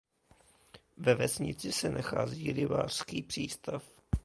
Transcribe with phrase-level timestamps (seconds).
[0.97, 3.83] Ve vesnici se nachází rybářský přístav.